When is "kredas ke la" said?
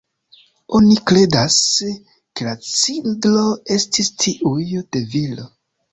1.11-2.55